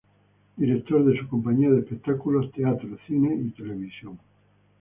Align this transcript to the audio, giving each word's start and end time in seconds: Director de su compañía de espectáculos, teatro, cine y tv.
Director 0.57 1.05
de 1.05 1.15
su 1.19 1.27
compañía 1.27 1.69
de 1.69 1.81
espectáculos, 1.81 2.51
teatro, 2.51 2.97
cine 3.07 3.35
y 3.35 3.51
tv. 3.51 4.17